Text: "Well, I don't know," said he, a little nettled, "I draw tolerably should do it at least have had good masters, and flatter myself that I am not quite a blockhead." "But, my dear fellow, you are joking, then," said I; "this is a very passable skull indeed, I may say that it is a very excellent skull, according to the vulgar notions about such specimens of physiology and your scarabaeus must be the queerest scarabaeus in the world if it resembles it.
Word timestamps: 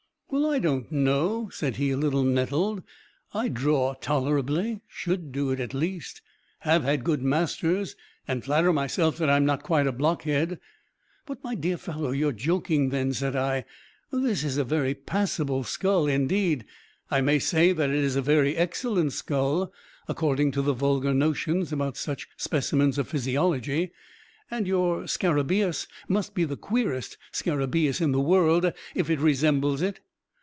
"Well, 0.33 0.49
I 0.49 0.59
don't 0.59 0.89
know," 0.93 1.49
said 1.49 1.75
he, 1.75 1.91
a 1.91 1.97
little 1.97 2.23
nettled, 2.23 2.83
"I 3.33 3.49
draw 3.49 3.95
tolerably 3.95 4.79
should 4.87 5.33
do 5.33 5.51
it 5.51 5.59
at 5.59 5.73
least 5.73 6.21
have 6.59 6.83
had 6.85 7.03
good 7.03 7.21
masters, 7.21 7.97
and 8.29 8.41
flatter 8.41 8.71
myself 8.71 9.17
that 9.17 9.29
I 9.29 9.35
am 9.35 9.43
not 9.45 9.61
quite 9.61 9.87
a 9.87 9.91
blockhead." 9.91 10.57
"But, 11.25 11.43
my 11.43 11.53
dear 11.53 11.75
fellow, 11.75 12.11
you 12.11 12.29
are 12.29 12.33
joking, 12.33 12.89
then," 12.91 13.11
said 13.11 13.35
I; 13.35 13.65
"this 14.09 14.45
is 14.45 14.55
a 14.55 14.63
very 14.63 14.93
passable 14.95 15.65
skull 15.65 16.07
indeed, 16.07 16.63
I 17.09 17.19
may 17.19 17.37
say 17.37 17.73
that 17.73 17.89
it 17.89 17.95
is 18.03 18.15
a 18.15 18.21
very 18.21 18.55
excellent 18.55 19.11
skull, 19.11 19.73
according 20.07 20.51
to 20.53 20.61
the 20.61 20.73
vulgar 20.73 21.13
notions 21.13 21.73
about 21.73 21.97
such 21.97 22.29
specimens 22.37 22.97
of 22.97 23.09
physiology 23.09 23.91
and 24.49 24.65
your 24.65 25.07
scarabaeus 25.07 25.87
must 26.07 26.33
be 26.33 26.45
the 26.45 26.55
queerest 26.55 27.17
scarabaeus 27.33 27.99
in 27.99 28.13
the 28.13 28.21
world 28.21 28.71
if 28.95 29.09
it 29.09 29.19
resembles 29.19 29.81
it. 29.81 29.99